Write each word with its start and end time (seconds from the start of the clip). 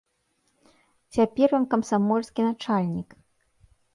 Цяпер 1.17 1.47
ён 1.59 1.67
камсамольскі 1.75 2.41
начальнік. 2.49 3.09